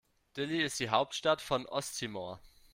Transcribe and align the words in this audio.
Dili 0.35 0.63
ist 0.63 0.79
die 0.79 0.89
Hauptstadt 0.89 1.43
von 1.43 1.67
Osttimor. 1.67 2.39